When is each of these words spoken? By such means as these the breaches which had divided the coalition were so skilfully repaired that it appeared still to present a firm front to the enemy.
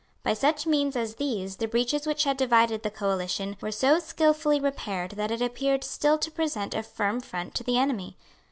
By 0.23 0.33
such 0.33 0.65
means 0.65 0.95
as 0.95 1.17
these 1.17 1.57
the 1.57 1.67
breaches 1.67 2.07
which 2.07 2.23
had 2.23 2.35
divided 2.35 2.81
the 2.81 2.89
coalition 2.89 3.55
were 3.61 3.71
so 3.71 3.99
skilfully 3.99 4.59
repaired 4.59 5.11
that 5.11 5.29
it 5.29 5.43
appeared 5.43 5.83
still 5.83 6.17
to 6.17 6.31
present 6.31 6.73
a 6.73 6.81
firm 6.81 7.19
front 7.19 7.53
to 7.53 7.63
the 7.63 7.77
enemy. 7.77 8.17